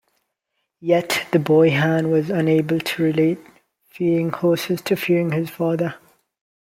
[0.79, 3.37] Yet, the boy Hans was unable to relate
[3.87, 5.93] fearing horses to fearing his father.